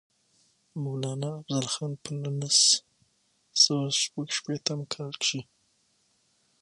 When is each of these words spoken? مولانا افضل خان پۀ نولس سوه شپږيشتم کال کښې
مولانا 0.83 1.29
افضل 1.39 1.65
خان 1.73 1.91
پۀ 2.01 2.09
نولس 2.21 2.59
سوه 3.61 3.81
شپږيشتم 4.01 4.79
کال 4.93 5.11
کښې 5.21 5.39